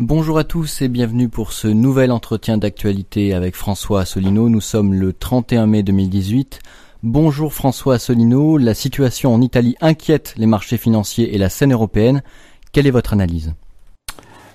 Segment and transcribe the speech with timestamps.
[0.00, 4.48] Bonjour à tous et bienvenue pour ce nouvel entretien d'actualité avec François Asselineau.
[4.48, 6.60] Nous sommes le 31 mai 2018.
[7.02, 12.22] Bonjour François Asselineau, la situation en Italie inquiète les marchés financiers et la scène européenne.
[12.70, 13.54] Quelle est votre analyse?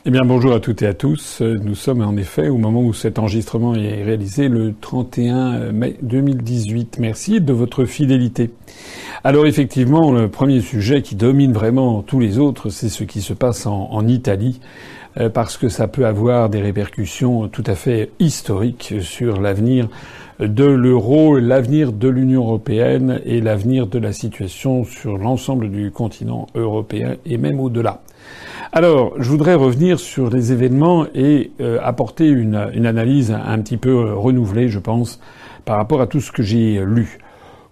[0.05, 1.41] Eh bien, bonjour à toutes et à tous.
[1.41, 6.99] Nous sommes en effet au moment où cet enregistrement est réalisé, le 31 mai 2018.
[6.99, 8.51] Merci de votre fidélité.
[9.25, 13.33] Alors, effectivement, le premier sujet qui domine vraiment tous les autres, c'est ce qui se
[13.33, 14.59] passe en, en Italie.
[15.19, 19.87] Euh, parce que ça peut avoir des répercussions tout à fait historiques sur l'avenir
[20.39, 26.47] de l'euro, l'avenir de l'Union européenne et l'avenir de la situation sur l'ensemble du continent
[26.55, 28.01] européen et même au-delà.
[28.71, 33.91] Alors, je voudrais revenir sur les événements et euh, apporter une, analyse un petit peu
[33.91, 35.19] euh, renouvelée, je pense,
[35.63, 37.19] par rapport à tout ce que j'ai lu.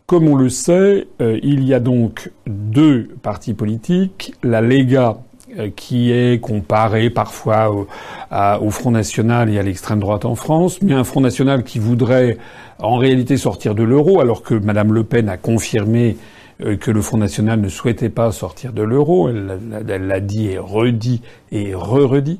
[0.05, 5.30] Comme on le sait, il y a donc deux partis politiques, la Lega euh,
[5.75, 11.03] qui est comparé parfois au, Front National et à l'extrême droite en France, mais un
[11.03, 12.38] Front National qui voudrait
[12.80, 16.17] en réalité sortir de l'euro, alors que Madame Le Pen a confirmé
[16.63, 19.30] euh, que le Front National ne souhaitait pas sortir de l'euro.
[19.30, 21.21] Elle l'a dit et redit
[21.52, 22.39] et re-redit.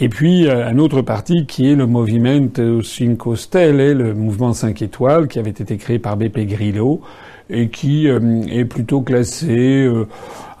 [0.00, 4.80] Et puis euh, un autre parti qui est le Movimento Cinque Stelle, le mouvement 5
[4.82, 7.00] étoiles, qui avait été créé par Beppe Grillo
[7.50, 9.88] et qui est plutôt classé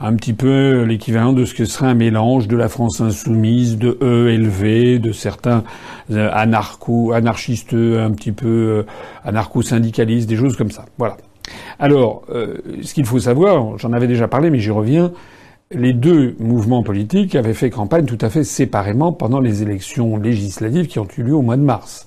[0.00, 3.98] un petit peu l'équivalent de ce que serait un mélange de la France insoumise, de
[4.00, 5.64] ELV, de certains
[6.10, 8.82] euh, anarcho, anarchistes, un petit peu euh,
[9.24, 10.84] anarcho-syndicalistes, des choses comme ça.
[10.98, 11.16] Voilà.
[11.78, 15.12] Alors, euh, ce qu'il faut savoir, j'en avais déjà parlé, mais j'y reviens,
[15.72, 20.86] les deux mouvements politiques avaient fait campagne tout à fait séparément pendant les élections législatives
[20.86, 22.06] qui ont eu lieu au mois de mars.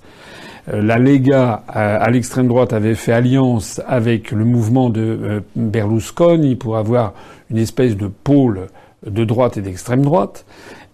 [0.68, 7.14] La Lega à l'extrême droite avait fait alliance avec le mouvement de Berlusconi pour avoir
[7.50, 8.68] une espèce de pôle
[9.06, 10.44] de droite et d'extrême droite,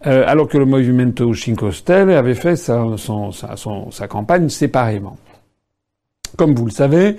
[0.07, 2.85] euh, alors que le Movimento Cinque Stelle avait fait sa,
[3.91, 5.17] sa, campagne séparément.
[6.37, 7.17] Comme vous le savez,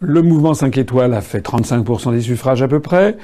[0.00, 3.16] le mouvement 5 étoiles a fait 35% des suffrages à peu près.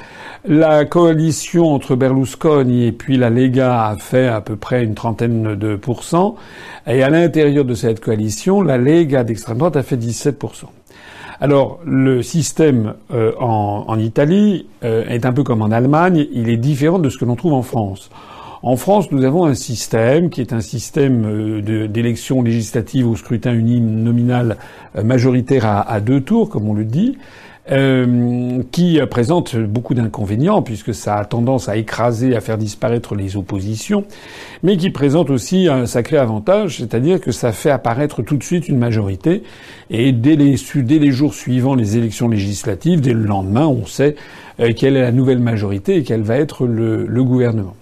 [0.46, 5.54] La coalition entre Berlusconi et puis la Lega a fait à peu près une trentaine
[5.54, 6.36] de pourcents.
[6.86, 10.64] Et à l'intérieur de cette coalition, la Lega d'extrême droite a fait 17%.
[11.40, 16.56] Alors le système euh, en, Italie euh, est un peu comme en Allemagne, il est
[16.56, 18.10] différent de ce que l'on trouve en France.
[18.64, 23.52] En France, nous avons un système qui est un système euh, d'élection législative au scrutin
[23.52, 24.56] uninominal
[25.02, 27.18] majoritaire à, deux tours, comme on le dit,
[27.72, 33.36] euh, qui présente beaucoup d'inconvénients puisque ça a tendance à écraser, à faire disparaître les
[33.36, 34.04] oppositions,
[34.62, 38.68] mais qui présente aussi un sacré avantage, c'est-à-dire que ça fait apparaître tout de suite
[38.68, 39.42] une majorité
[39.90, 44.14] et dès les, jours suivant les élections législatives, dès le lendemain, on sait
[44.60, 47.74] euh, quelle est la nouvelle majorité et quel va être le gouvernement.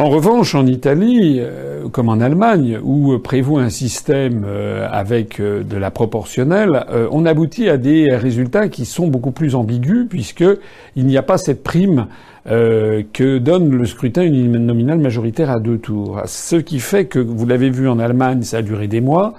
[0.00, 5.62] En revanche, en Italie, euh, comme en Allemagne, où prévaut un système euh, avec euh,
[5.62, 11.18] de la proportionnelle, on aboutit à des résultats qui sont beaucoup plus ambigus, puisqu'il n'y
[11.18, 12.06] a pas cette prime
[12.46, 16.22] que donne le scrutin nominal majoritaire à deux tours.
[16.24, 19.34] Ce qui fait que, vous l'avez vu en Allemagne, ça a duré des mois.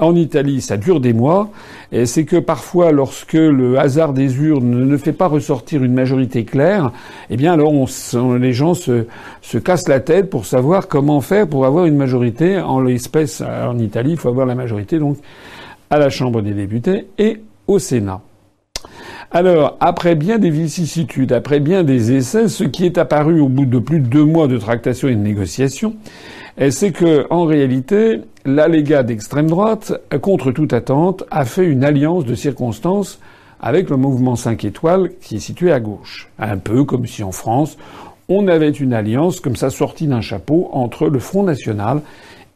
[0.00, 1.50] En Italie, ça dure des mois.
[1.90, 6.44] Et c'est que parfois, lorsque le hasard des urnes ne fait pas ressortir une majorité
[6.44, 6.92] claire,
[7.30, 9.06] eh bien alors on, les gens se,
[9.42, 12.58] se cassent la tête pour savoir comment faire pour avoir une majorité.
[12.58, 15.18] En l'espèce, en Italie, il faut avoir la majorité donc
[15.90, 18.20] à la Chambre des députés et au Sénat.
[19.30, 23.66] Alors, après bien des vicissitudes, après bien des essais, ce qui est apparu au bout
[23.66, 25.96] de plus de deux mois de tractation et de négociation,
[26.70, 32.34] c'est que, en réalité, l'allégat d'extrême droite, contre toute attente, a fait une alliance de
[32.34, 33.20] circonstances
[33.60, 36.30] avec le mouvement 5 étoiles qui est situé à gauche.
[36.38, 37.76] Un peu comme si en France,
[38.28, 42.02] on avait une alliance comme ça sortie d'un chapeau entre le Front National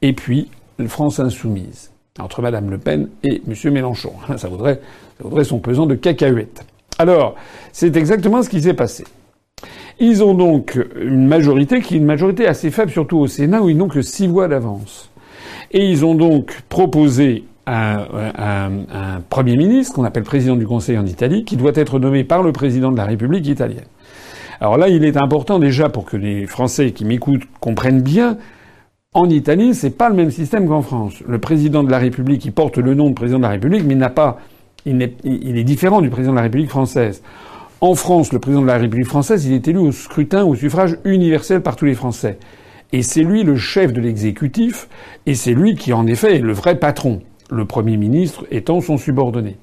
[0.02, 0.48] et puis
[0.78, 1.92] le France Insoumise.
[2.18, 3.72] Entre Madame Le Pen et M.
[3.72, 4.12] Mélenchon.
[4.36, 4.80] Ça vaudrait,
[5.18, 6.65] ça son pesant de cacahuètes.
[6.98, 7.36] Alors,
[7.72, 9.04] c'est exactement ce qui s'est passé.
[10.04, 13.69] Ils ont donc une majorité qui est une majorité assez faible, surtout au Sénat, où
[13.69, 15.13] ils n'ont que six voix d'avance.
[15.71, 21.45] Et ils ont donc proposé un, Premier ministre, qu'on appelle président du Conseil en Italie,
[21.45, 23.84] qui doit être nommé par le président de la République italienne.
[24.60, 28.39] Alors là, il est important déjà pour que les Français qui m'écoutent comprennent bien.
[29.15, 31.15] En Italie, c'est pas le même système qu'en France.
[31.28, 33.95] Le président de la République, il porte le nom de président de la République, mais
[33.95, 34.41] il n'a pas,
[34.84, 37.22] il est différent du président de la République française.
[37.82, 40.98] En France, le président de la République française, il est élu au scrutin, au suffrage
[41.04, 42.38] universel par tous les Français.
[42.92, 44.88] Et c'est lui le chef de l'exécutif,
[45.26, 48.98] et c'est lui qui en effet est le vrai patron, le Premier ministre étant son
[48.98, 49.56] subordonné.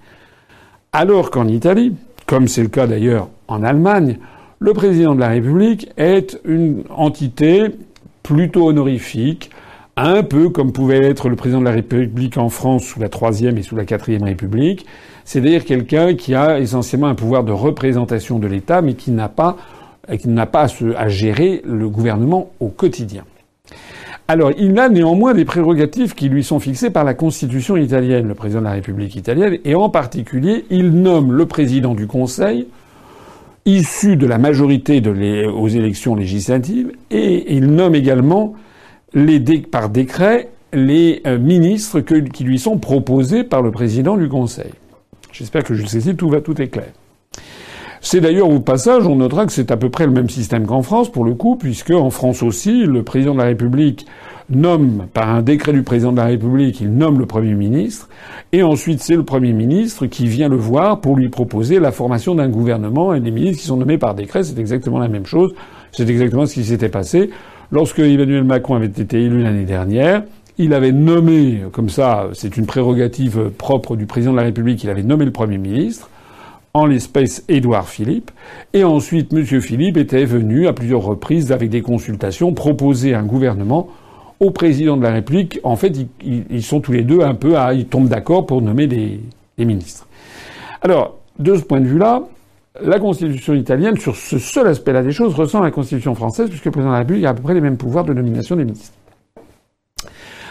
[0.91, 1.95] Alors qu'en Italie,
[2.25, 4.17] comme c'est le cas d'ailleurs en Allemagne,
[4.59, 7.67] le président de la République est une entité
[8.21, 9.49] plutôt honorifique,
[10.05, 13.57] un peu comme pouvait être le président de la République en France sous la troisième
[13.57, 14.85] et sous la quatrième République,
[15.25, 19.57] c'est-à-dire quelqu'un qui a essentiellement un pouvoir de représentation de l'État, mais qui n'a pas,
[20.07, 23.23] à gérer le gouvernement au quotidien.
[24.27, 28.35] Alors, il a néanmoins des prérogatives qui lui sont fixées par la Constitution italienne, le
[28.35, 32.67] président de la République italienne, et en particulier, il nomme le président du Conseil,
[33.65, 35.01] issu de la majorité
[35.47, 38.53] aux élections législatives, et il nomme également
[39.71, 44.71] par décret les euh, ministres qui lui sont proposés par le président du Conseil.
[45.31, 46.91] J'espère que je sais tout va, tout est clair.
[48.01, 50.81] C'est d'ailleurs au passage, on notera que c'est à peu près le même système qu'en
[50.81, 54.05] France pour le coup, puisque en France aussi, le président de la République
[54.49, 58.09] nomme, par un décret du président de la République, il nomme le Premier ministre,
[58.51, 62.35] et ensuite c'est le Premier ministre qui vient le voir pour lui proposer la formation
[62.35, 65.53] d'un gouvernement, et les ministres qui sont nommés par décret, c'est exactement la même chose,
[65.91, 67.29] c'est exactement ce qui s'était passé.
[67.71, 70.23] Lorsque Emmanuel Macron avait été élu l'année dernière,
[70.57, 74.89] il avait nommé, comme ça, c'est une prérogative propre du président de la République, il
[74.89, 76.09] avait nommé le Premier ministre,
[76.73, 78.31] en l'espèce Édouard Philippe.
[78.73, 79.45] Et ensuite, M.
[79.61, 83.89] Philippe était venu à plusieurs reprises avec des consultations proposer un gouvernement
[84.39, 85.59] au président de la République.
[85.63, 85.93] En fait,
[86.23, 89.19] ils, sont tous les deux un peu à, ils tombent d'accord pour nommer des,
[89.57, 90.07] des ministres.
[90.81, 92.23] Alors, de ce point de vue-là,
[92.81, 96.65] la Constitution italienne, sur ce seul aspect-là des choses, ressemble à la Constitution française, puisque
[96.65, 98.65] le président de la République a à peu près les mêmes pouvoirs de nomination des
[98.65, 98.93] ministres.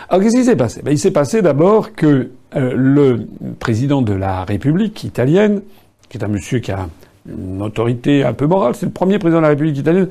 [0.09, 0.81] Alors qu'est-ce qui s'est passé?
[0.83, 3.27] Ben, Il s'est passé d'abord que euh, le
[3.59, 5.63] président de la République italienne,
[6.09, 6.89] qui est un monsieur qui a
[7.29, 10.09] une autorité un peu morale, c'est le premier président de la République italienne,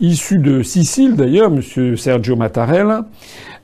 [0.00, 3.06] issu de Sicile d'ailleurs, monsieur Sergio Mattarella,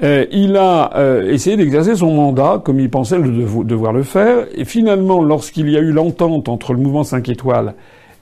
[0.02, 4.46] euh, il a euh, essayé d'exercer son mandat comme il pensait le devoir le faire,
[4.54, 7.74] et finalement, lorsqu'il y a eu l'entente entre le mouvement 5 étoiles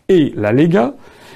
[0.08, 0.94] et la Lega,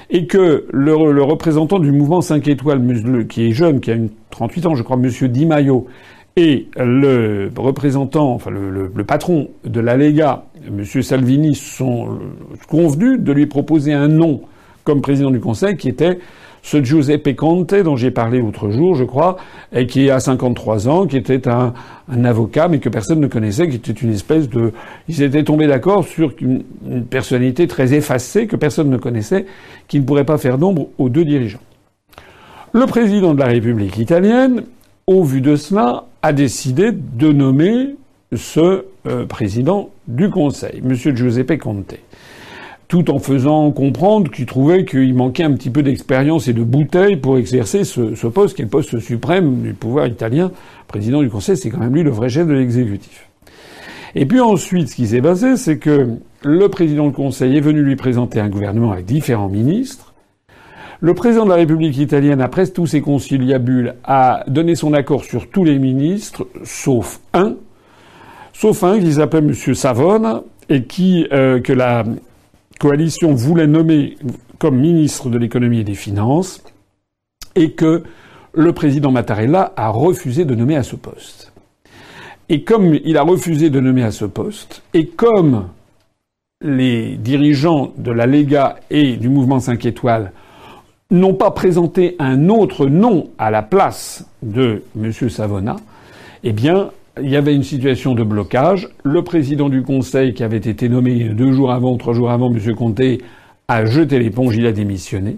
[0.09, 0.93] et que le,
[1.23, 2.81] représentant du mouvement 5 étoiles,
[3.27, 5.87] qui est jeune, qui a une 38 ans, je crois, Monsieur Di Maio,
[6.35, 12.19] et le représentant, enfin le, le patron de la Lega, Monsieur Salvini, sont
[12.69, 14.41] convenus de lui proposer un nom
[14.83, 16.19] comme président du Conseil qui était
[16.67, 19.37] ce Giuseppe Conte dont j'ai parlé l'autre jour, je crois,
[19.71, 21.73] et qui a 53 ans, qui était un,
[22.25, 24.73] avocat, mais que personne ne connaissait, qui était une espèce de...
[25.07, 26.63] Ils étaient tombés d'accord sur une,
[27.09, 29.45] personnalité très effacée, que personne ne connaissait,
[29.87, 31.61] qui ne pourrait pas faire d'ombre aux deux dirigeants.
[32.73, 34.63] Le président de la République italienne,
[35.07, 37.95] au vu de cela, a décidé de nommer
[38.35, 40.93] ce euh, président du Conseil, M.
[40.93, 41.95] Giuseppe Conte
[42.87, 47.17] tout en faisant comprendre qu'il trouvait qu'il manquait un petit peu d'expérience et de bouteille
[47.17, 50.51] pour exercer ce, poste, qui est le poste suprême du pouvoir italien.
[50.87, 53.27] Président du Conseil, c'est quand même lui le vrai chef de l'exécutif.
[54.15, 56.07] Et puis ensuite, ce qui s'est passé, c'est que
[56.43, 60.13] le président du Conseil est venu lui présenter un gouvernement avec différents ministres.
[61.01, 65.49] Le président de la République italienne, après tous ses conciliabules, a donné son accord sur
[65.49, 67.55] tous les ministres, sauf un,
[68.53, 69.75] sauf un qui s'appelle M.
[69.75, 72.03] Savone, et qui euh, que la
[72.77, 74.17] coalition voulait nommer
[74.59, 76.63] comme ministre de l'économie et des finances
[77.55, 78.03] et que
[78.53, 81.53] le président Mattarella a refusé de nommer à ce poste.
[82.49, 85.67] Et comme il a refusé de nommer à ce poste, et comme
[86.61, 90.31] les dirigeants de la Lega et du mouvement 5 étoiles
[91.11, 95.11] n'ont pas présenté un autre nom à la place de M.
[95.29, 95.77] Savona,
[96.43, 98.89] eh bien, il y avait une situation de blocage.
[99.03, 102.75] Le président du Conseil, qui avait été nommé deux jours avant trois jours avant, M.
[102.75, 103.21] Comté,
[103.67, 105.37] a jeté l'éponge, il a démissionné.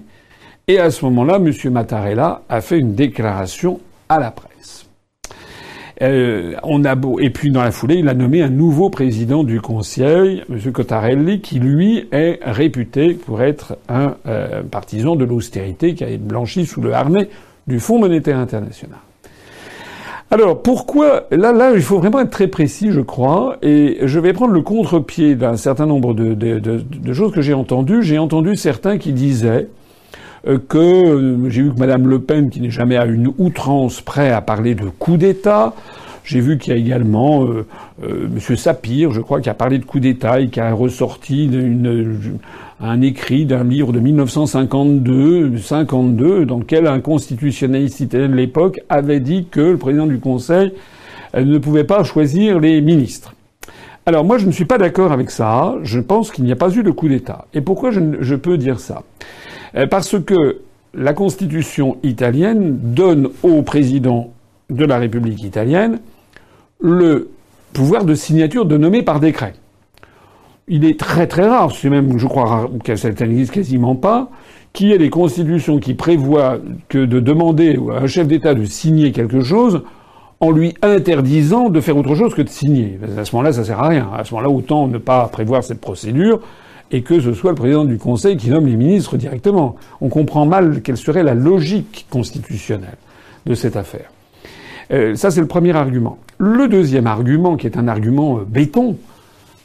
[0.67, 1.51] Et à ce moment-là, M.
[1.71, 4.85] Mattarella a fait une déclaration à la presse.
[6.01, 7.19] Euh, on a beau...
[7.19, 10.71] Et puis dans la foulée, il a nommé un nouveau président du Conseil, M.
[10.71, 16.65] Cottarelli, qui lui est réputé pour être un euh, partisan de l'austérité qui a blanchi
[16.65, 17.29] sous le harnais
[17.67, 18.99] du Fonds monétaire international.
[20.31, 24.31] Alors pourquoi là là il faut vraiment être très précis je crois et je vais
[24.31, 28.03] prendre le contre-pied d'un certain nombre de, choses que j'ai entendues.
[28.03, 29.69] J'ai entendu certains qui disaient
[30.47, 34.01] euh, que euh, j'ai vu que Madame Le Pen qui n'est jamais à une outrance
[34.01, 35.73] près à parler de coup d'État.
[36.29, 37.65] J'ai vu qu'il y a également euh,
[38.03, 41.45] euh, Monsieur Sapir, je crois, qui a parlé de coup d'État et qui a ressorti
[41.45, 42.37] une,
[42.79, 49.19] un écrit d'un livre de 1952, 52, dans lequel un constitutionnaliste italien de l'époque avait
[49.19, 50.71] dit que le président du Conseil
[51.33, 53.33] euh, ne pouvait pas choisir les ministres.
[54.05, 55.77] Alors moi, je ne suis pas d'accord avec ça.
[55.81, 57.47] Je pense qu'il n'y a pas eu de coup d'État.
[57.55, 59.01] Et pourquoi je, peux dire ça?
[59.75, 60.59] Euh, Parce que
[60.93, 64.31] la Constitution italienne donne au président
[64.69, 65.97] de la République italienne
[66.79, 67.29] le
[67.73, 69.53] pouvoir de signature de nommer par décret.
[70.67, 74.29] il est très très rare, c'est même, je crois, ça n'existe quasiment pas,
[74.73, 76.57] qu'il y ait des constitutions qui prévoient
[76.89, 79.83] que de demander à un chef d'État de signer quelque chose
[80.39, 82.99] en lui interdisant de faire autre chose que de signer.
[83.17, 84.09] À ce moment-là, ça sert à rien.
[84.15, 86.39] À ce moment-là, autant ne pas prévoir cette procédure
[86.91, 89.75] et que ce soit le président du Conseil qui nomme les ministres directement.
[90.01, 92.97] On comprend mal quelle serait la logique constitutionnelle
[93.45, 94.11] de cette affaire.
[94.91, 96.17] Euh, ça, c'est le premier argument.
[96.41, 98.95] Le deuxième argument, qui est un argument euh, béton,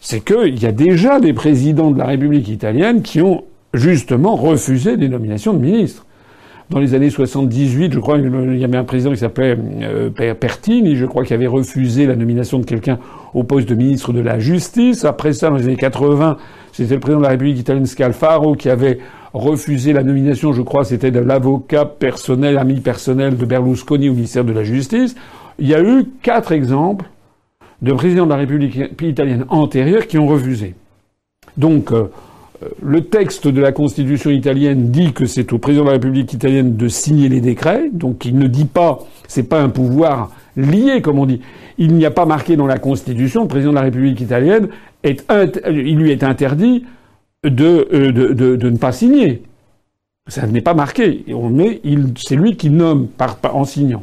[0.01, 4.97] c'est qu'il y a déjà des présidents de la République italienne qui ont justement refusé
[4.97, 6.05] des nominations de ministres.
[6.71, 10.97] Dans les années 78, je crois, il y avait un président qui s'appelait euh, Pertini,
[10.97, 12.99] je crois, qui avait refusé la nomination de quelqu'un
[13.35, 15.05] au poste de ministre de la Justice.
[15.05, 16.39] Après ça, dans les années 80,
[16.73, 18.99] c'était le président de la République italienne Scalfaro qui avait
[19.33, 24.45] refusé la nomination, je crois, c'était de l'avocat personnel, ami personnel de Berlusconi au ministère
[24.45, 25.15] de la Justice.
[25.59, 27.07] Il y a eu quatre exemples
[27.83, 30.75] de présidents de la République italienne antérieure qui ont refusé.
[31.57, 32.11] Donc, euh,
[32.63, 36.33] euh, le texte de la Constitution italienne dit que c'est au président de la République
[36.33, 37.91] italienne de signer les décrets.
[37.93, 41.41] Donc, il ne dit pas, c'est pas un pouvoir lié, comme on dit.
[41.79, 44.69] Il n'y a pas marqué dans la Constitution, le président de la République italienne
[45.03, 45.25] est,
[45.69, 46.85] il lui est interdit
[47.43, 49.43] de, euh, de, ne pas signer.
[50.29, 51.25] Ça n'est pas marqué.
[52.17, 53.09] C'est lui qui nomme
[53.43, 54.03] en signant.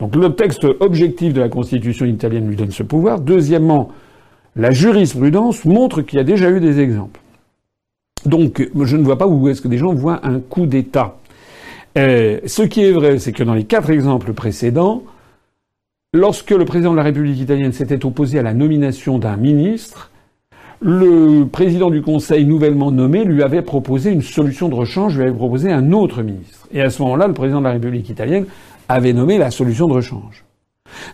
[0.00, 3.20] Donc le texte objectif de la Constitution italienne lui donne ce pouvoir.
[3.20, 3.90] Deuxièmement,
[4.56, 7.20] la jurisprudence montre qu'il y a déjà eu des exemples.
[8.26, 11.16] Donc je ne vois pas où est-ce que des gens voient un coup d'État.
[11.96, 15.04] Euh, ce qui est vrai, c'est que dans les quatre exemples précédents,
[16.12, 20.10] lorsque le président de la République italienne s'était opposé à la nomination d'un ministre,
[20.80, 25.32] le président du Conseil nouvellement nommé lui avait proposé une solution de rechange, lui avait
[25.32, 26.68] proposé un autre ministre.
[26.72, 28.46] Et à ce moment-là, le président de la République italienne
[28.88, 30.44] avait nommé la solution de rechange.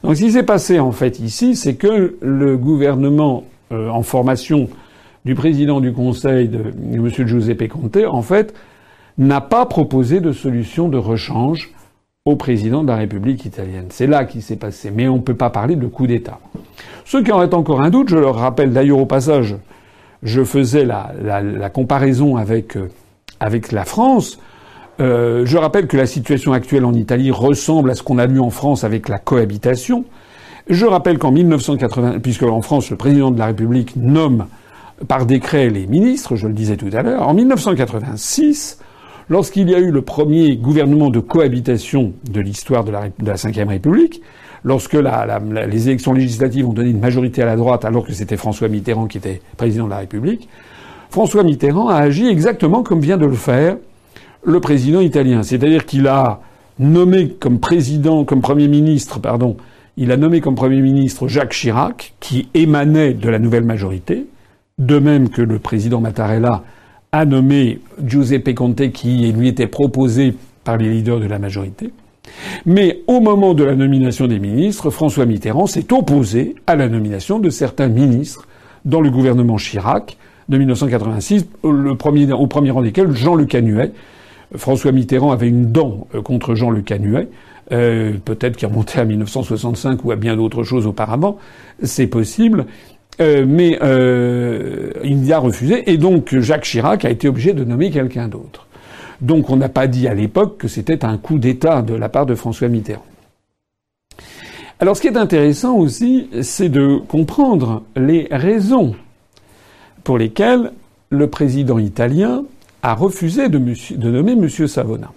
[0.03, 4.69] Donc ce qui s'est passé en fait ici, c'est que le gouvernement euh, en formation
[5.25, 7.09] du président du Conseil, de, M.
[7.09, 8.55] Giuseppe Conte, en fait,
[9.19, 11.71] n'a pas proposé de solution de rechange
[12.25, 13.87] au président de la République italienne.
[13.91, 14.91] C'est là qui s'est passé.
[14.91, 16.39] Mais on ne peut pas parler de coup d'État.
[17.05, 19.57] Ceux qui auraient encore un doute, je leur rappelle d'ailleurs au passage,
[20.23, 22.89] je faisais la, comparaison euh,
[23.41, 24.39] avec la France.
[25.01, 28.41] Euh, je rappelle que la situation actuelle en Italie ressemble à ce qu'on a lu
[28.41, 30.05] en France avec la cohabitation.
[30.69, 34.47] Je rappelle qu'en 1980, puisque en France le président de la République nomme
[35.09, 38.79] par décret les ministres, je le disais tout à l'heure, en 1986,
[39.31, 44.23] Lorsqu'il y a eu le premier gouvernement de cohabitation de l'histoire de la, Ve République,
[44.65, 48.67] lorsque les élections législatives ont donné une majorité à la droite alors que c'était François
[48.67, 50.49] Mitterrand qui était président de la République,
[51.11, 53.77] François Mitterrand a agi exactement comme vient de le faire
[54.43, 55.43] le président italien.
[55.43, 56.41] C'est-à-dire qu'il a
[56.79, 59.57] nommé comme président, comme premier ministre, pardon,
[59.97, 64.27] il a nommé comme premier ministre Jacques Chirac, qui émanait de la nouvelle majorité,
[64.79, 66.63] de même que le président Mattarella
[67.13, 71.93] a nommé Giuseppe Conte qui lui était proposé par les leaders de la majorité.
[72.65, 77.39] Mais au moment de la nomination des ministres, François Mitterrand s'est opposé à la nomination
[77.39, 78.47] de certains ministres
[78.85, 80.17] dans le gouvernement Chirac
[80.49, 83.93] de 1986, le premier, au premier rang desquels Jean Le Canuet.
[84.57, 87.29] François Mitterrand avait une dent euh, contre Jean Le Canuet,
[87.73, 91.39] euh, peut-être qu'il remontait à 1965 ou à bien d'autres choses auparavant,
[91.83, 92.67] c'est possible.
[93.21, 97.65] Euh, mais euh, il y a refusé, et donc Jacques Chirac a été obligé de
[97.65, 98.67] nommer quelqu'un d'autre.
[99.21, 102.25] Donc on n'a pas dit à l'époque que c'était un coup d'État de la part
[102.25, 103.05] de François Mitterrand.
[104.79, 108.95] Alors ce qui est intéressant aussi, c'est de comprendre les raisons
[110.03, 110.73] pour lesquelles
[111.11, 112.45] le président italien
[112.83, 113.59] a refusé de,
[114.11, 114.49] nommer M.
[114.49, 115.13] Savona.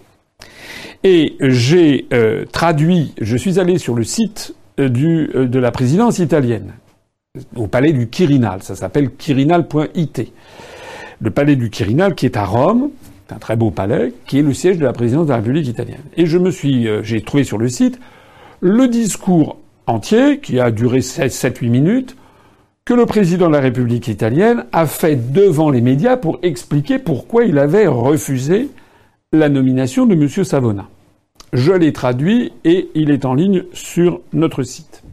[1.04, 6.74] Et j'ai euh, traduit, je suis allé sur le site du, de la présidence italienne
[7.56, 8.62] au palais du Quirinal.
[8.62, 10.32] Ça s'appelle quirinal.it.
[11.20, 12.92] Le palais du Quirinal qui est à Rome,
[13.28, 15.68] c'est un très beau palais, qui est le siège de la présidence de la République
[15.68, 16.04] italienne.
[16.16, 18.00] Et je me suis, euh, j'ai trouvé sur le site
[18.60, 22.16] le discours entier, qui a duré 7-8 minutes,
[22.86, 27.46] que le président de la République italienne a fait devant les médias pour expliquer pourquoi
[27.46, 28.70] il avait refusé
[29.32, 30.28] la nomination de M.
[30.28, 30.90] Savona.
[31.54, 35.04] Je l'ai traduit et il est en ligne sur notre site.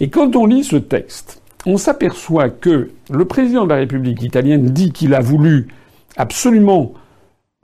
[0.00, 4.70] Et quand on lit ce texte, on s'aperçoit que le président de la République italienne
[4.70, 5.68] dit qu'il a voulu
[6.16, 6.94] absolument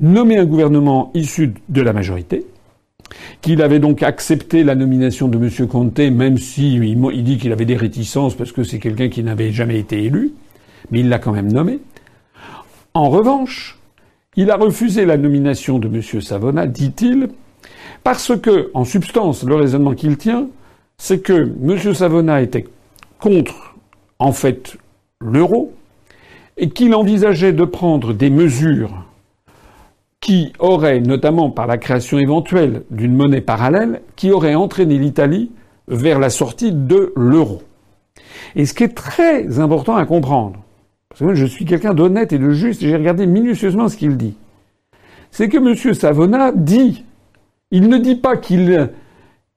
[0.01, 2.47] nommer un gouvernement issu de la majorité,
[3.41, 5.69] qu'il avait donc accepté la nomination de M.
[5.69, 9.53] Conte, même si il dit qu'il avait des réticences parce que c'est quelqu'un qui n'avait
[9.53, 10.33] jamais été élu,
[10.91, 11.81] mais il l'a quand même nommé.
[12.95, 13.79] En revanche,
[14.37, 16.21] il a refusé la nomination de M.
[16.21, 17.29] Savona, dit-il,
[18.05, 20.49] parce que, en substance, le raisonnement qu'il tient,
[20.99, 21.95] c'est que M.
[21.95, 22.67] Savona était
[23.19, 23.75] contre
[24.19, 24.77] en fait
[25.21, 25.73] l'euro
[26.57, 29.05] et qu'il envisageait de prendre des mesures
[30.21, 35.51] qui auraient, notamment par la création éventuelle d'une monnaie parallèle, qui auraient entraîné l'Italie
[35.89, 37.63] vers la sortie de l'euro.
[38.55, 40.61] Et ce qui est très important à comprendre,
[41.09, 44.17] parce que je suis quelqu'un d'honnête et de juste, et j'ai regardé minutieusement ce qu'il
[44.17, 44.35] dit,
[45.31, 45.95] c'est que M.
[45.95, 47.05] Savona dit,
[47.71, 48.91] il ne dit pas qu'il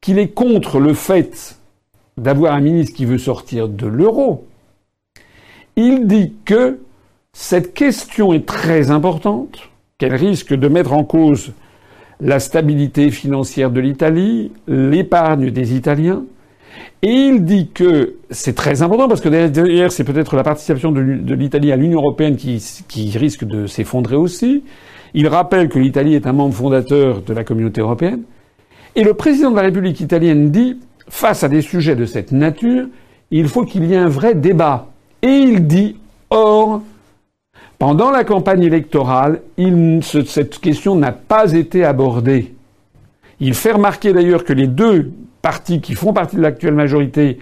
[0.01, 1.57] qu'il est contre le fait
[2.17, 4.45] d'avoir un ministre qui veut sortir de l'euro.
[5.77, 6.79] Il dit que
[7.31, 9.69] cette question est très importante,
[10.03, 11.53] qu'elle risque de mettre en cause
[12.19, 16.23] la stabilité financière de l'Italie, l'épargne des Italiens,
[17.01, 21.33] et il dit que c'est très important parce que derrière, c'est peut-être la participation de
[21.33, 24.63] l'Italie à l'Union européenne qui, qui risque de s'effondrer aussi.
[25.13, 28.23] Il rappelle que l'Italie est un membre fondateur de la communauté européenne.
[28.95, 32.87] Et le président de la République italienne dit, face à des sujets de cette nature,
[33.31, 34.87] il faut qu'il y ait un vrai débat.
[35.21, 35.95] Et il dit,
[36.29, 36.81] or,
[37.83, 39.41] pendant la campagne électorale,
[40.03, 42.55] cette question n'a pas été abordée.
[43.41, 45.11] Il fait remarquer d'ailleurs que les deux
[45.41, 47.39] partis qui font partie de l'actuelle majorité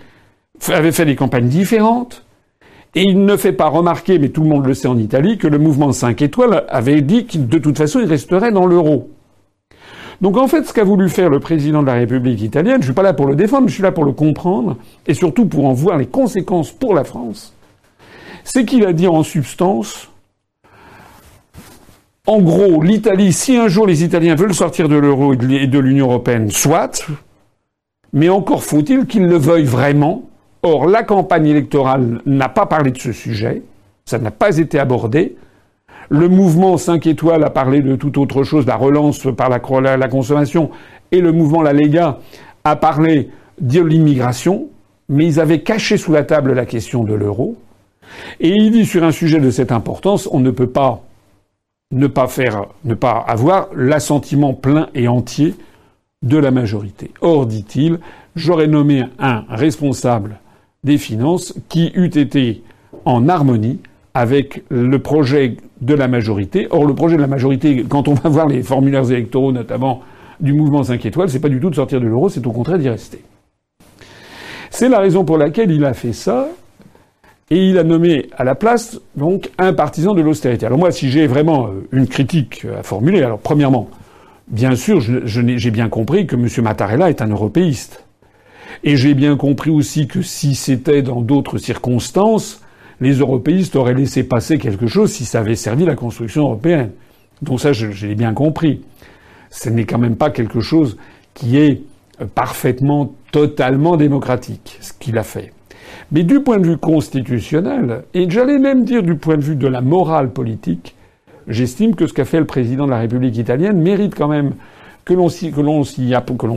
[0.69, 2.25] avaient fait des campagnes différentes.
[2.95, 5.45] Et il ne fait pas remarquer, mais tout le monde le sait en Italie, que
[5.45, 9.11] le mouvement 5 étoiles avait dit que de toute façon il resterait dans l'euro.
[10.21, 12.95] Donc en fait, ce qu'a voulu faire le président de la République italienne, je suis
[12.95, 15.73] pas là pour le défendre, je suis là pour le comprendre, et surtout pour en
[15.73, 17.53] voir les conséquences pour la France,
[18.43, 20.07] c'est qu'il a dit en substance,
[22.27, 26.07] en gros, l'Italie, si un jour les Italiens veulent sortir de l'euro et de l'Union
[26.07, 27.07] européenne, soit,
[28.13, 30.23] mais encore faut-il qu'ils le veuillent vraiment.
[30.63, 33.63] Or, la campagne électorale n'a pas parlé de ce sujet,
[34.05, 35.35] ça n'a pas été abordé.
[36.09, 40.07] Le mouvement 5 étoiles a parlé de toute autre chose, la relance par la, la
[40.07, 40.69] consommation,
[41.11, 42.19] et le mouvement La Lega
[42.63, 44.67] a parlé de l'immigration,
[45.09, 47.57] mais ils avaient caché sous la table la question de l'euro.
[48.39, 51.01] Et il dit sur un sujet de cette importance, on ne peut pas
[51.91, 55.55] ne pas faire, ne pas avoir l'assentiment plein et entier
[56.23, 57.11] de la majorité.
[57.21, 57.99] Or, dit-il,
[58.35, 60.39] j'aurais nommé un responsable
[60.83, 62.63] des finances qui eût été
[63.05, 63.79] en harmonie
[64.13, 66.67] avec le projet de la majorité.
[66.69, 70.01] Or, le projet de la majorité, quand on va voir les formulaires électoraux, notamment
[70.39, 72.77] du mouvement 5 étoiles, c'est pas du tout de sortir de l'euro, c'est au contraire
[72.77, 73.23] d'y rester.
[74.69, 76.47] C'est la raison pour laquelle il a fait ça,
[77.51, 80.65] et il a nommé à la place, donc, un partisan de l'austérité.
[80.65, 83.89] Alors moi, si j'ai vraiment euh, une critique à formuler, alors premièrement,
[84.47, 86.47] bien sûr, j'ai bien compris que M.
[86.63, 88.05] Mattarella est un européiste.
[88.85, 92.61] Et j'ai bien compris aussi que si c'était dans d'autres circonstances,
[93.01, 96.91] les européistes auraient laissé passer quelque chose si ça avait servi la construction européenne.
[97.41, 98.81] Donc ça, je, l'ai bien compris.
[99.49, 100.97] Ce n'est quand même pas quelque chose
[101.33, 101.81] qui est
[102.21, 105.51] euh, parfaitement, totalement démocratique, ce qu'il a fait.
[106.11, 109.67] Mais du point de vue constitutionnel, et j'allais même dire du point de vue de
[109.67, 110.95] la morale politique,
[111.47, 114.53] j'estime que ce qu'a fait le président de la République italienne mérite quand même
[115.05, 115.29] que l'on,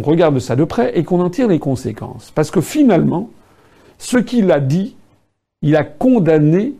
[0.03, 2.33] regarde ça de près et qu'on en tire les conséquences.
[2.35, 3.31] Parce que finalement,
[3.99, 4.97] ce qu'il a dit
[5.65, 6.75] il a condamné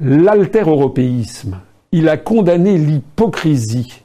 [0.00, 1.58] l'alter-européisme.
[1.92, 4.02] Il a condamné l'hypocrisie.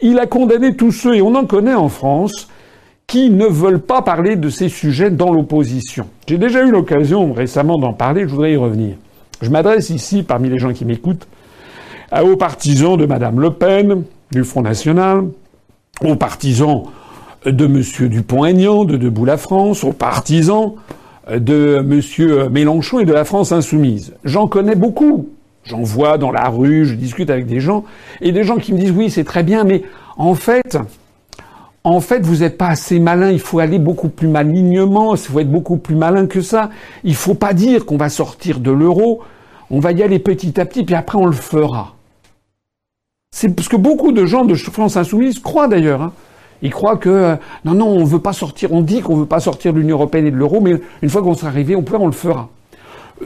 [0.00, 2.48] Il a condamné tous ceux, et on en connaît en France,
[3.06, 6.08] qui ne veulent pas parler de ces sujets dans l'opposition.
[6.26, 8.96] J'ai déjà eu l'occasion récemment d'en parler, je voudrais y revenir.
[9.40, 11.28] Je m'adresse ici, parmi les gens qui m'écoutent,
[12.20, 15.24] aux partisans de Madame Le Pen, du Front National,
[16.04, 16.84] aux partisans
[17.44, 18.08] de M.
[18.08, 20.72] Dupont-Aignan, de Debout la France, aux partisans
[21.30, 22.50] de M.
[22.50, 24.14] Mélenchon et de la France insoumise.
[24.24, 25.28] J'en connais beaucoup.
[25.64, 27.84] J'en vois dans la rue, je discute avec des gens,
[28.20, 29.82] et des gens qui me disent oui, c'est très bien, mais
[30.16, 30.78] en fait,
[31.86, 35.38] en fait, vous n'êtes pas assez malin, il faut aller beaucoup plus malignement, il faut
[35.38, 36.70] être beaucoup plus malin que ça.
[37.04, 39.22] Il faut pas dire qu'on va sortir de l'euro,
[39.70, 41.94] on va y aller petit à petit, puis après on le fera.
[43.30, 46.02] C'est parce que beaucoup de gens de France insoumise croient d'ailleurs.
[46.02, 46.12] Hein,
[46.60, 48.72] ils croient que non, non, on veut pas sortir.
[48.72, 51.22] On dit qu'on veut pas sortir de l'Union européenne et de l'euro, mais une fois
[51.22, 52.48] qu'on sera arrivé, on pourra, on le fera.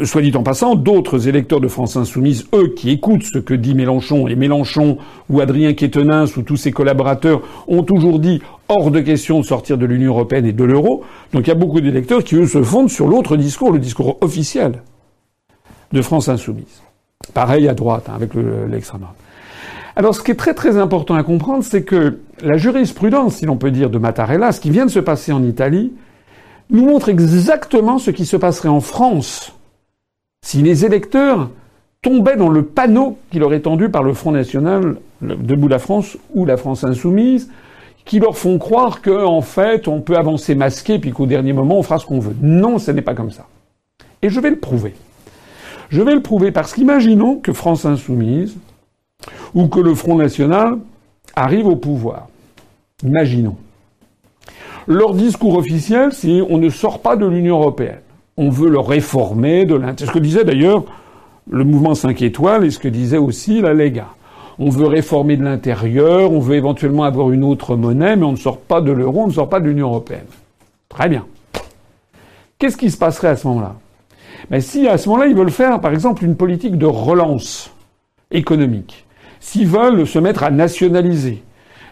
[0.05, 3.75] Soit dit en passant, d'autres électeurs de France Insoumise, eux, qui écoutent ce que dit
[3.75, 4.99] Mélenchon, et Mélenchon
[5.29, 9.79] ou Adrien Quétenins ou tous ses collaborateurs ont toujours dit hors de question de sortir
[9.79, 11.03] de l'Union européenne et de l'euro.
[11.33, 14.17] Donc il y a beaucoup d'électeurs qui, eux, se fondent sur l'autre discours, le discours
[14.21, 14.83] officiel
[15.93, 16.83] de France Insoumise.
[17.35, 18.31] Pareil à droite, hein, avec
[18.71, 19.17] l'extrême droite.
[19.97, 23.57] Alors ce qui est très très important à comprendre, c'est que la jurisprudence, si l'on
[23.57, 25.93] peut dire, de Mattarella, ce qui vient de se passer en Italie,
[26.71, 29.53] nous montre exactement ce qui se passerait en France
[30.43, 31.51] si les électeurs
[32.03, 36.17] tombaient dans le panneau qui leur est tendu par le Front National, Debout la France
[36.35, 37.51] ou la France Insoumise,
[38.07, 41.83] qui leur font croire qu'en fait, on peut avancer masqué, puis qu'au dernier moment, on
[41.83, 42.35] fera ce qu'on veut.
[42.41, 43.47] Non, ce n'est pas comme ça.
[44.23, 44.95] Et je vais le prouver.
[45.91, 48.57] Je vais le prouver parce qu'imaginons que France Insoumise
[49.55, 50.79] ou que le Front National
[51.37, 52.29] arrive au pouvoir.
[53.05, 53.57] Imaginons.
[54.87, 58.01] Leur discours officiel, c'est on ne sort pas de l'Union européenne.
[58.43, 60.15] On veut le réformer de l'intérieur.
[60.15, 60.85] Ce que disait d'ailleurs
[61.51, 64.07] le mouvement 5 étoiles et ce que disait aussi la Lega.
[64.59, 68.37] On veut réformer de l'intérieur, on veut éventuellement avoir une autre monnaie, mais on ne
[68.37, 70.25] sort pas de l'euro, on ne sort pas de l'Union européenne.
[70.89, 71.27] Très bien.
[72.59, 73.77] Qu'est-ce qui se passerait à ce moment-là?
[74.51, 77.71] Mais si à ce moment-là, ils veulent faire, par exemple, une politique de relance
[78.31, 79.05] économique,
[79.39, 81.43] s'ils veulent se mettre à nationaliser,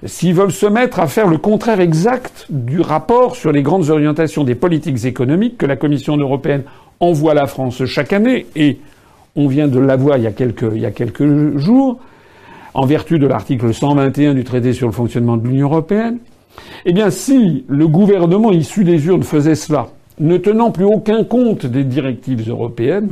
[0.05, 4.45] s'ils veulent se mettre à faire le contraire exact du rapport sur les grandes orientations
[4.45, 6.63] des politiques économiques que la Commission européenne
[7.01, 8.79] envoie à la France chaque année, et
[9.37, 11.99] on vient de l'avoir il, y a quelques, il y a quelques jours,
[12.75, 16.19] en vertu de l'article 121 du traité sur le fonctionnement de l'Union européenne,
[16.85, 21.67] eh bien si le gouvernement issu des urnes faisait cela, ne tenant plus aucun compte
[21.67, 23.11] des directives européennes,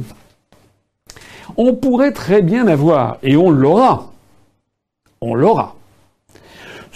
[1.56, 4.12] on pourrait très bien avoir, et on l'aura,
[5.20, 5.75] on l'aura,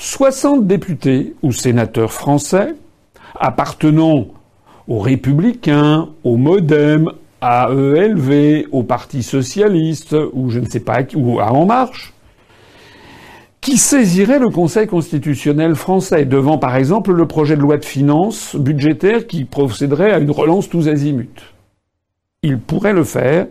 [0.01, 2.75] 60 députés ou sénateurs français
[3.39, 4.29] appartenant
[4.89, 11.39] aux républicains, aux modem, à ELV, au Parti socialiste, ou je ne sais pas, ou
[11.39, 12.15] à En Marche,
[13.61, 18.57] qui saisiraient le Conseil constitutionnel français devant, par exemple, le projet de loi de finances
[18.57, 21.53] budgétaire qui procéderait à une relance tous azimuts.
[22.43, 23.49] Il pourrait le faire,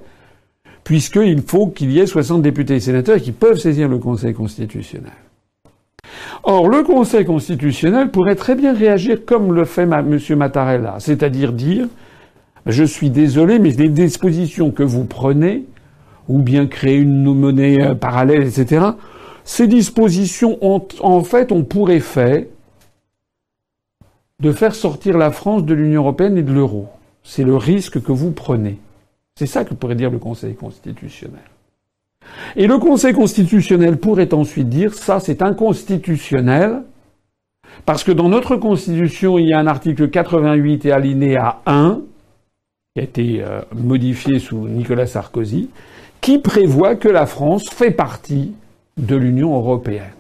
[0.84, 5.14] puisqu'il faut qu'il y ait 60 députés et sénateurs qui peuvent saisir le Conseil constitutionnel.
[6.44, 10.20] Or, le Conseil constitutionnel pourrait très bien réagir comme le fait M.
[10.36, 11.88] Mattarella, c'est-à-dire dire
[12.66, 15.66] je suis désolé, mais les dispositions que vous prenez,
[16.28, 18.86] ou bien créer une monnaie euh, parallèle, etc.,
[19.44, 22.44] ces dispositions ont, en fait, on pourrait faire
[24.40, 26.88] de faire sortir la France de l'Union européenne et de l'euro.
[27.24, 28.80] C'est le risque que vous prenez.
[29.36, 31.42] C'est ça que pourrait dire le Conseil constitutionnel.
[32.56, 36.84] Et le Conseil constitutionnel pourrait ensuite dire ça c'est inconstitutionnel
[37.86, 42.02] parce que dans notre Constitution il y a un article 88 et alinéa 1
[42.96, 45.70] qui a été euh, modifié sous Nicolas Sarkozy
[46.22, 48.54] qui prévoit que la France fait partie
[48.98, 50.12] de l'Union européenne.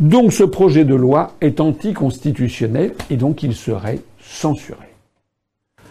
[0.00, 4.92] Donc ce projet de loi est anticonstitutionnel et donc il serait censuré.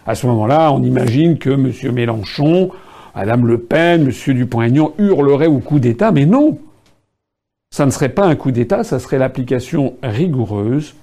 [0.06, 1.72] À ce moment-là, on imagine que M.
[1.94, 2.72] Mélenchon
[3.16, 4.34] Madame Le Pen, M.
[4.36, 6.58] Dupont-Aignan hurleraient au coup d'État, mais non
[7.72, 10.96] Ça ne serait pas un coup d'État, ça serait l'application rigoureuse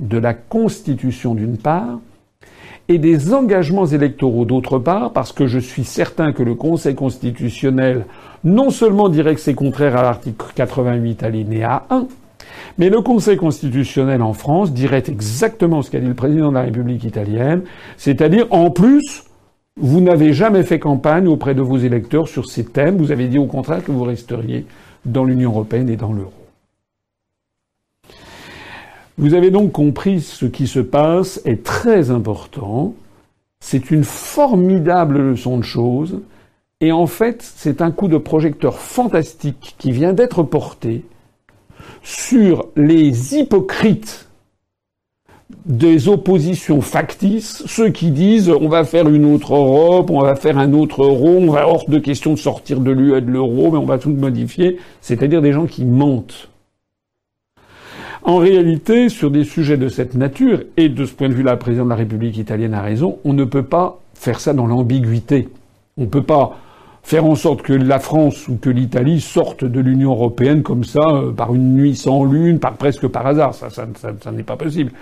[0.00, 1.98] de la Constitution d'une part,
[2.88, 8.06] et des engagements électoraux d'autre part, parce que je suis certain que le Conseil constitutionnel
[8.42, 12.06] non seulement dirait que c'est contraire à l'article 88 alinéa 1,
[12.78, 16.62] mais le Conseil constitutionnel en France dirait exactement ce qu'a dit le président de la
[16.62, 17.62] République italienne,
[17.96, 19.24] c'est-à-dire en plus,
[19.80, 22.98] vous n'avez jamais fait campagne auprès de vos électeurs sur ces thèmes.
[22.98, 24.66] Vous avez dit au contraire que vous resteriez
[25.04, 26.32] dans l'Union européenne et dans l'euro.
[29.16, 32.94] Vous avez donc compris ce qui se passe est très important.
[33.60, 36.20] C'est une formidable leçon de choses.
[36.80, 41.04] Et en fait, c'est un coup de projecteur fantastique qui vient d'être porté
[42.02, 44.29] sur les hypocrites
[45.66, 50.58] des oppositions factices, ceux qui disent on va faire une autre Europe, on va faire
[50.58, 53.78] un autre euro, on va hors de question de sortir de l'UE de l'euro, mais
[53.78, 56.48] on va tout modifier, c'est-à-dire des gens qui mentent.
[58.22, 61.58] En réalité, sur des sujets de cette nature, et de ce point de vue-là, le
[61.58, 65.48] président de la République italienne a raison, on ne peut pas faire ça dans l'ambiguïté.
[65.96, 66.58] On ne peut pas
[67.02, 71.00] faire en sorte que la France ou que l'Italie sortent de l'Union européenne comme ça,
[71.08, 73.54] euh, par une nuit sans lune, par presque par hasard.
[73.54, 74.92] Ça, ça n'est pas possible.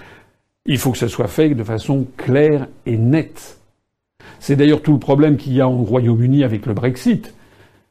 [0.68, 3.58] Il faut que ça soit fait de façon claire et nette.
[4.38, 7.34] C'est d'ailleurs tout le problème qu'il y a au Royaume-Uni avec le Brexit.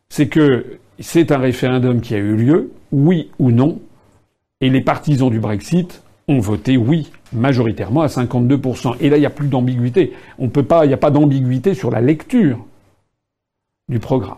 [0.09, 3.81] C'est que c'est un référendum qui a eu lieu, oui ou non,
[4.61, 8.97] et les partisans du Brexit ont voté oui, majoritairement à 52%.
[8.99, 10.13] Et là, il n'y a plus d'ambiguïté.
[10.37, 12.63] On peut pas, il n'y a pas d'ambiguïté sur la lecture
[13.89, 14.37] du programme.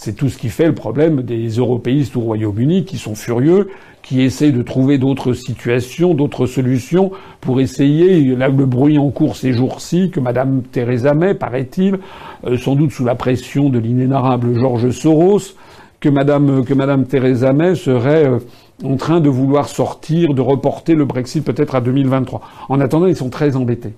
[0.00, 3.68] C'est tout ce qui fait le problème des européistes au Royaume-Uni qui sont furieux,
[4.00, 9.52] qui essaient de trouver d'autres situations, d'autres solutions pour essayer, le bruit en cours ces
[9.52, 11.98] jours-ci, que Madame Theresa May, paraît-il,
[12.46, 15.56] euh, sans doute sous la pression de l'inénarrable George Soros,
[15.98, 18.38] que Madame, que Madame Theresa May serait euh,
[18.84, 22.40] en train de vouloir sortir, de reporter le Brexit peut-être à 2023.
[22.68, 23.94] En attendant, ils sont très embêtés.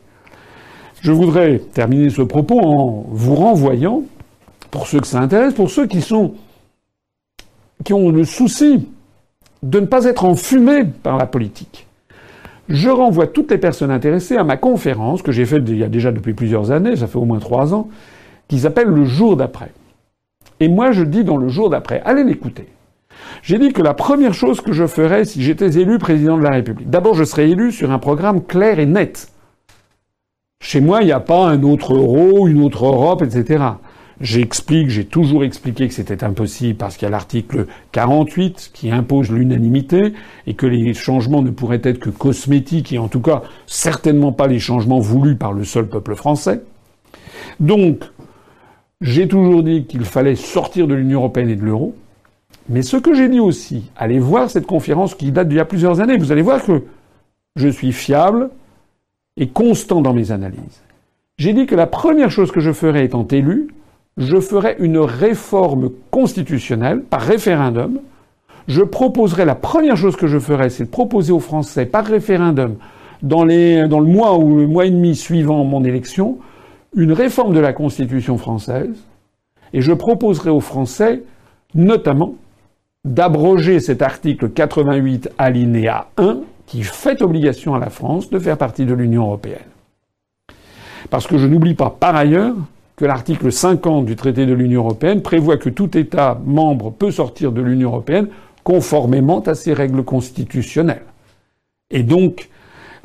[1.02, 4.04] Je voudrais terminer ce propos en vous renvoyant
[4.70, 6.34] pour ceux que ça intéresse, pour ceux qui sont
[7.84, 8.88] qui ont le souci
[9.62, 11.86] de ne pas être enfumés par la politique.
[12.68, 15.88] Je renvoie toutes les personnes intéressées à ma conférence que j'ai faite il y a
[15.88, 17.88] déjà depuis plusieurs années, ça fait au moins trois ans,
[18.48, 19.72] qu'ils appellent le jour d'après.
[20.60, 22.68] Et moi, je dis dans le jour d'après, allez l'écouter.
[23.42, 26.50] J'ai dit que la première chose que je ferais si j'étais élu président de la
[26.50, 29.28] République, d'abord je serais élu sur un programme clair et net.
[30.62, 33.64] Chez moi, il n'y a pas un autre euro, une autre Europe, etc.
[34.20, 39.30] J'explique, j'ai toujours expliqué que c'était impossible parce qu'il y a l'article 48 qui impose
[39.30, 40.12] l'unanimité
[40.46, 44.46] et que les changements ne pourraient être que cosmétiques et en tout cas certainement pas
[44.46, 46.60] les changements voulus par le seul peuple français.
[47.60, 48.04] Donc,
[49.00, 51.94] j'ai toujours dit qu'il fallait sortir de l'Union européenne et de l'euro.
[52.68, 55.64] Mais ce que j'ai dit aussi, allez voir cette conférence qui date d'il y a
[55.64, 56.82] plusieurs années, vous allez voir que
[57.56, 58.50] je suis fiable
[59.38, 60.82] et constant dans mes analyses.
[61.38, 63.68] J'ai dit que la première chose que je ferais étant élu,
[64.20, 67.98] je ferais une réforme constitutionnelle par référendum.
[68.68, 72.76] Je proposerai, la première chose que je ferais, c'est de proposer aux Français par référendum,
[73.22, 76.38] dans, dans le mois ou le mois et demi suivant mon élection,
[76.94, 78.94] une réforme de la Constitution française.
[79.72, 81.22] Et je proposerai aux Français,
[81.74, 82.34] notamment,
[83.04, 88.84] d'abroger cet article 88 alinéa 1 qui fait obligation à la France de faire partie
[88.84, 89.58] de l'Union européenne.
[91.08, 92.54] Parce que je n'oublie pas par ailleurs
[93.00, 97.50] que l'article 50 du traité de l'Union européenne prévoit que tout État membre peut sortir
[97.50, 98.28] de l'Union européenne
[98.62, 101.06] conformément à ses règles constitutionnelles.
[101.90, 102.50] Et donc,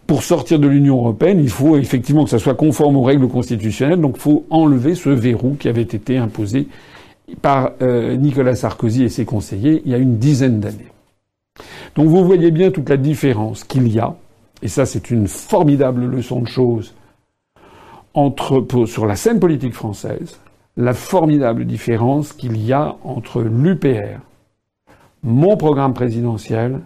[0.05, 4.01] pour sortir de l'Union européenne, il faut effectivement que ça soit conforme aux règles constitutionnelles,
[4.01, 6.67] donc il faut enlever ce verrou qui avait été imposé
[7.41, 10.91] par euh, Nicolas Sarkozy et ses conseillers il y a une dizaine d'années.
[11.95, 14.13] Donc vous voyez bien toute la différence qu'il y a,
[14.61, 16.93] et ça c'est une formidable leçon de choses
[18.15, 20.39] entre, sur la scène politique française,
[20.77, 24.19] la formidable différence qu'il y a entre l'UPR,
[25.21, 26.79] mon programme présidentiel,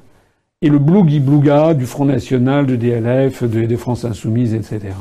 [0.61, 4.93] et le blougui-blouga du Front National, de DLF, de, France Insoumises, etc.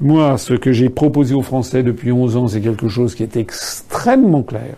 [0.00, 3.36] Moi, ce que j'ai proposé aux Français depuis 11 ans, c'est quelque chose qui est
[3.36, 4.76] extrêmement clair,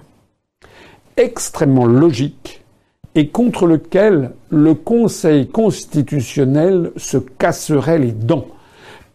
[1.16, 2.62] extrêmement logique,
[3.16, 8.46] et contre lequel le Conseil constitutionnel se casserait les dents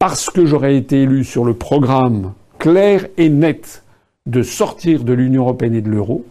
[0.05, 3.85] parce que j'aurais été élu sur le programme clair et net
[4.25, 6.25] de sortir de l'Union européenne et de l'euro,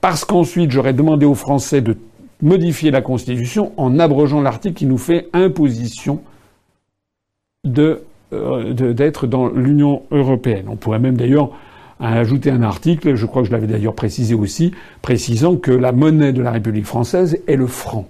[0.00, 1.96] parce qu'ensuite j'aurais demandé aux Français de
[2.42, 6.20] modifier la Constitution en abrogeant l'article qui nous fait imposition
[7.78, 10.66] euh, d'être dans l'Union européenne.
[10.68, 11.50] On pourrait même d'ailleurs
[12.00, 16.32] ajouter un article, je crois que je l'avais d'ailleurs précisé aussi, précisant que la monnaie
[16.32, 18.08] de la République française est le franc.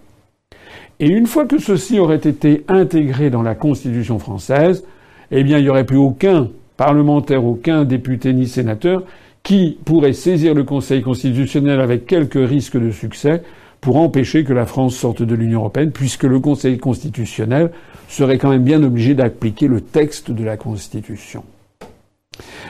[0.99, 4.85] Et une fois que ceci aurait été intégré dans la Constitution française,
[5.31, 9.03] eh bien, il n'y aurait plus aucun parlementaire, aucun député ni sénateur
[9.43, 13.43] qui pourrait saisir le Conseil constitutionnel avec quelques risques de succès
[13.81, 17.71] pour empêcher que la France sorte de l'Union européenne, puisque le Conseil constitutionnel
[18.09, 21.45] serait quand même bien obligé d'appliquer le texte de la Constitution.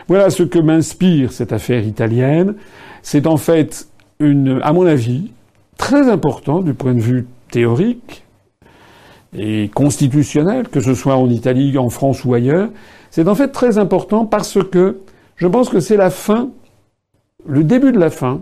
[0.09, 2.55] Voilà ce que m'inspire cette affaire italienne.
[3.03, 3.89] C'est en fait
[4.21, 5.31] une, à mon avis,
[5.79, 8.25] très important du point de vue théorique
[9.37, 12.69] et constitutionnel, que ce soit en Italie, en France ou ailleurs,
[13.11, 14.99] c'est en fait très important parce que
[15.37, 16.51] je pense que c'est la fin,
[17.47, 18.41] le début de la fin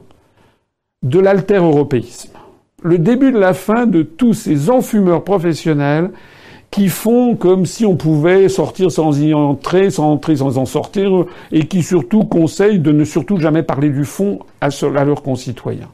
[1.02, 2.30] de l'alter-européisme.
[2.82, 6.10] Le début de la fin de tous ces enfumeurs professionnels
[6.70, 11.24] qui font comme si on pouvait sortir sans y entrer, sans entrer sans en sortir,
[11.52, 14.70] et qui surtout conseillent de ne surtout jamais parler du fond à,
[15.04, 15.88] leurs concitoyens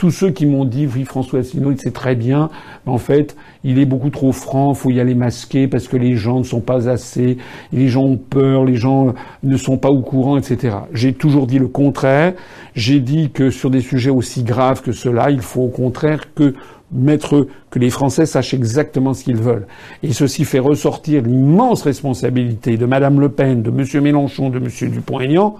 [0.00, 2.48] tous ceux qui m'ont dit oui François Asselineau c'est très bien,
[2.86, 6.16] mais en fait il est beaucoup trop franc, faut y aller masquer parce que les
[6.16, 7.36] gens ne sont pas assez,
[7.70, 10.74] les gens ont peur, les gens ne sont pas au courant, etc.
[10.94, 12.32] J'ai toujours dit le contraire.
[12.74, 16.54] J'ai dit que sur des sujets aussi graves que cela, il faut au contraire que
[16.90, 19.66] mettre que les Français sachent exactement ce qu'ils veulent.
[20.02, 24.02] Et ceci fait ressortir l'immense responsabilité de Madame Le Pen, de M.
[24.02, 24.90] Mélenchon, de M.
[24.90, 25.56] Dupont-Aignan,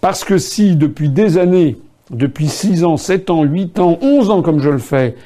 [0.00, 1.76] parce que si depuis des années
[2.12, 5.16] depuis 6 ans, 7 ans, 8 ans, 11 ans comme je le fais,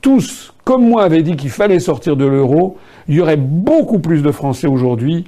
[0.00, 2.76] tous, comme moi, avaient dit qu'il fallait sortir de l'euro,
[3.08, 5.24] il y aurait beaucoup plus de Français aujourd'hui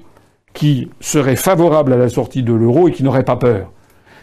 [0.52, 3.70] qui seraient favorables à la sortie de l'euro et qui n'auraient pas peur.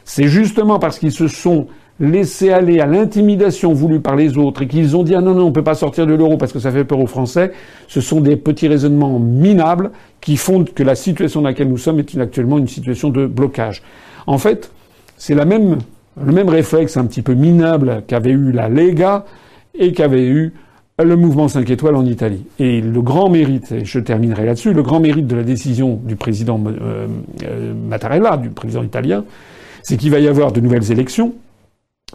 [0.04, 1.68] C'est justement parce qu'ils se sont
[2.00, 5.46] laissés aller à l'intimidation voulue par les autres et qu'ils ont dit ah non non
[5.46, 7.52] on peut pas sortir de l'euro parce que ça fait peur aux Français.
[7.88, 12.00] Ce sont des petits raisonnements minables qui font que la situation dans laquelle nous sommes
[12.00, 13.82] est actuellement une situation de blocage.
[14.28, 14.72] En fait,
[15.18, 15.80] c'est la même
[16.24, 19.26] le même réflexe un petit peu minable qu'avait eu la Lega
[19.76, 20.54] et qu'avait eu
[21.04, 22.46] le mouvement 5 étoiles en Italie.
[22.60, 26.16] Et le grand mérite, et je terminerai là-dessus, le grand mérite de la décision du
[26.16, 27.08] président euh,
[27.44, 29.24] euh, Mattarella, du président italien,
[29.84, 31.36] c'est qu'il va y avoir de nouvelles élections.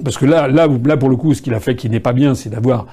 [0.02, 2.12] Parce que là, là, là pour le coup, ce qu'il a fait qui n'est pas
[2.12, 2.86] bien, c'est d'avoir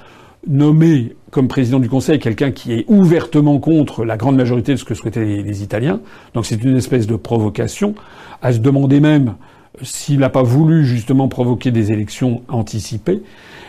[0.47, 4.85] nommer comme président du Conseil quelqu'un qui est ouvertement contre la grande majorité de ce
[4.85, 5.99] que souhaitaient les, Italiens.
[6.33, 7.95] Donc c'est une espèce de provocation,
[8.41, 9.35] à se demander même
[9.81, 13.21] s'il n'a pas voulu justement provoquer des élections anticipées.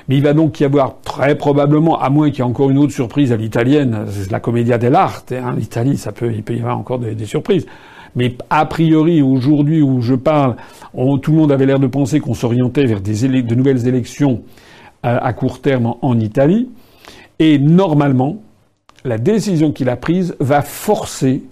[0.09, 2.79] Mais il va donc y avoir très probablement, à moins qu'il y ait encore une
[2.79, 5.33] autre surprise à l'italienne, c'est la commedia dell'arte.
[5.33, 7.67] Hein, L'Italie, ça peut, il peut y avoir encore des, surprises.
[8.17, 10.57] Mais a priori, aujourd'hui où je parle,
[11.23, 14.43] tout le monde avait l'air de penser qu'on s'orientait vers des de nouvelles élections
[15.05, 16.69] à, à court terme en Italie.
[17.39, 18.39] Et normalement,
[19.05, 21.43] la décision qu'il a prise va forcer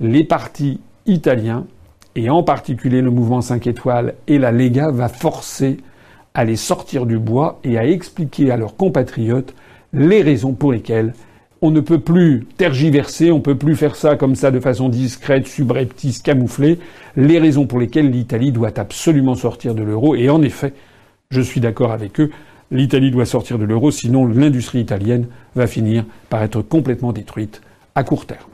[0.00, 1.66] les partis italiens,
[2.18, 5.78] et en particulier le mouvement 5 étoiles et la Lega, va forcer
[6.34, 9.54] à les sortir du bois et à expliquer à leurs compatriotes
[9.92, 11.14] les raisons pour lesquelles
[11.62, 14.88] on ne peut plus tergiverser, on ne peut plus faire ça comme ça de façon
[14.88, 16.78] discrète, subreptice, camouflée,
[17.16, 20.14] les raisons pour lesquelles l'Italie doit absolument sortir de l'euro.
[20.14, 20.74] Et en effet,
[21.30, 22.30] je suis d'accord avec eux,
[22.70, 27.62] L'Italie doit sortir de l'euro, sinon l'industrie italienne va finir par être complètement détruite
[27.94, 28.44] à court terme.